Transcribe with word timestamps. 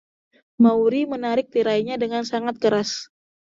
Maury 0.61 1.01
menarik 1.13 1.47
tirainya 1.53 1.95
dengan 2.03 2.23
sangat 2.31 2.55
keras. 2.63 2.91